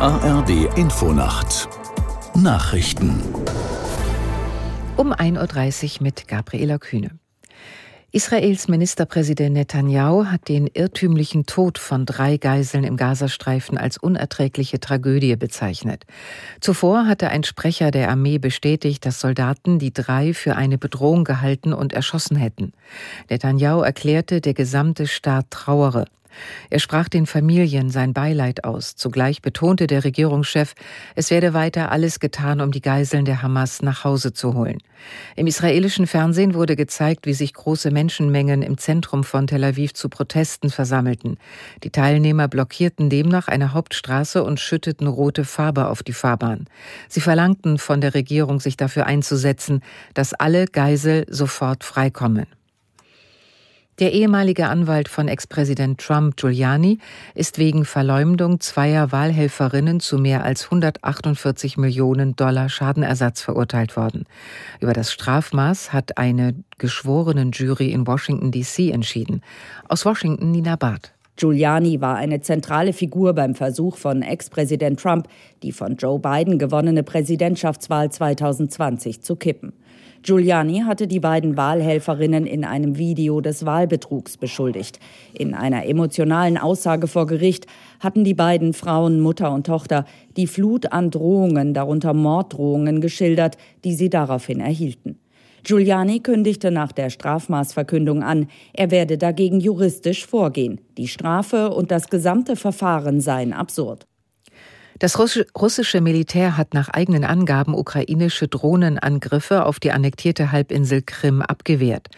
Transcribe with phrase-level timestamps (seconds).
[0.00, 1.68] ARD Infonacht
[2.34, 3.20] Nachrichten
[4.96, 7.10] um 1.30 Uhr mit Gabriela Kühne.
[8.10, 15.36] Israels Ministerpräsident Netanyahu hat den irrtümlichen Tod von drei Geiseln im Gazastreifen als unerträgliche Tragödie
[15.36, 16.06] bezeichnet.
[16.62, 21.74] Zuvor hatte ein Sprecher der Armee bestätigt, dass Soldaten die drei für eine Bedrohung gehalten
[21.74, 22.72] und erschossen hätten.
[23.28, 26.06] Netanyahu erklärte, der gesamte Staat trauere.
[26.70, 28.96] Er sprach den Familien sein Beileid aus.
[28.96, 30.74] Zugleich betonte der Regierungschef,
[31.14, 34.78] es werde weiter alles getan, um die Geiseln der Hamas nach Hause zu holen.
[35.36, 40.08] Im israelischen Fernsehen wurde gezeigt, wie sich große Menschenmengen im Zentrum von Tel Aviv zu
[40.08, 41.38] Protesten versammelten.
[41.82, 46.66] Die Teilnehmer blockierten demnach eine Hauptstraße und schütteten rote Farbe auf die Fahrbahn.
[47.08, 49.82] Sie verlangten von der Regierung, sich dafür einzusetzen,
[50.14, 52.46] dass alle Geisel sofort freikommen.
[54.00, 56.98] Der ehemalige Anwalt von Ex-Präsident Trump, Giuliani,
[57.34, 64.24] ist wegen Verleumdung zweier Wahlhelferinnen zu mehr als 148 Millionen Dollar Schadenersatz verurteilt worden.
[64.80, 68.90] Über das Strafmaß hat eine geschworenen Jury in Washington, D.C.
[68.90, 69.42] entschieden.
[69.86, 71.12] Aus Washington Nina Barth.
[71.40, 75.26] Giuliani war eine zentrale Figur beim Versuch von Ex-Präsident Trump,
[75.62, 79.72] die von Joe Biden gewonnene Präsidentschaftswahl 2020 zu kippen.
[80.22, 84.98] Giuliani hatte die beiden Wahlhelferinnen in einem Video des Wahlbetrugs beschuldigt.
[85.32, 87.66] In einer emotionalen Aussage vor Gericht
[88.00, 90.04] hatten die beiden Frauen, Mutter und Tochter,
[90.36, 95.18] die Flut an Drohungen, darunter Morddrohungen, geschildert, die sie daraufhin erhielten.
[95.64, 100.80] Giuliani kündigte nach der Strafmaßverkündung an, er werde dagegen juristisch vorgehen.
[100.96, 104.06] Die Strafe und das gesamte Verfahren seien absurd.
[105.00, 112.08] Das russische Militär hat nach eigenen Angaben ukrainische Drohnenangriffe auf die annektierte Halbinsel Krim abgewehrt.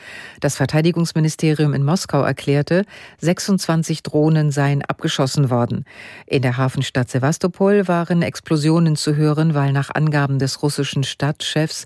[0.40, 2.84] Das Verteidigungsministerium in Moskau erklärte,
[3.20, 5.84] 26 Drohnen seien abgeschossen worden.
[6.26, 11.84] In der Hafenstadt Sevastopol waren Explosionen zu hören, weil nach Angaben des russischen Stadtchefs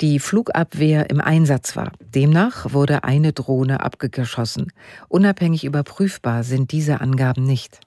[0.00, 1.92] die Flugabwehr im Einsatz war.
[2.14, 4.72] Demnach wurde eine Drohne abgeschossen.
[5.08, 7.80] Unabhängig überprüfbar sind diese Angaben nicht.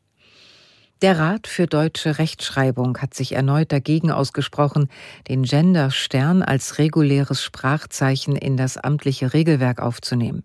[1.02, 4.88] Der Rat für deutsche Rechtschreibung hat sich erneut dagegen ausgesprochen,
[5.28, 10.44] den Genderstern als reguläres Sprachzeichen in das amtliche Regelwerk aufzunehmen.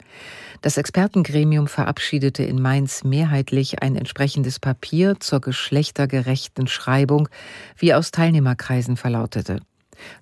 [0.60, 7.28] Das Expertengremium verabschiedete in Mainz mehrheitlich ein entsprechendes Papier zur geschlechtergerechten Schreibung,
[7.76, 9.60] wie aus Teilnehmerkreisen verlautete.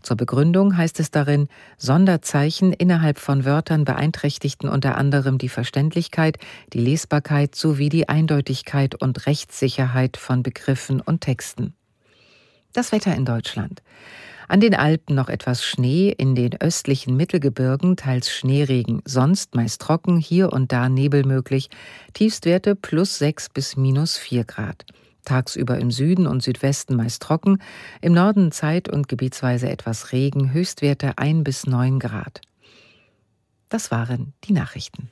[0.03, 1.49] Zur Begründung heißt es darin,
[1.79, 6.39] Sonderzeichen innerhalb von Wörtern beeinträchtigten unter anderem die Verständlichkeit,
[6.73, 11.75] die Lesbarkeit sowie die Eindeutigkeit und Rechtssicherheit von Begriffen und Texten.
[12.73, 13.83] Das Wetter in Deutschland.
[14.49, 20.19] An den Alpen noch etwas Schnee, in den östlichen Mittelgebirgen teils Schneeregen, sonst meist trocken,
[20.19, 21.69] hier und da Nebel möglich,
[22.13, 24.85] Tiefstwerte plus 6 bis minus 4 Grad
[25.27, 27.59] tagsüber im Süden und Südwesten meist trocken,
[28.01, 32.41] im Norden zeit- und gebietsweise etwas Regen, Höchstwerte 1 bis 9 Grad.
[33.69, 35.11] Das waren die Nachrichten.